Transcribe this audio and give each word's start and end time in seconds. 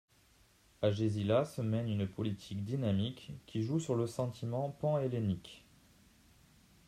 Agésilas 0.81 1.59
mène 1.59 1.87
une 1.87 2.07
politique 2.07 2.63
dynamique 2.65 3.33
qui 3.45 3.61
joue 3.61 3.79
sur 3.79 3.93
le 3.95 4.07
sentiment 4.07 4.71
panhellénique. 4.71 5.63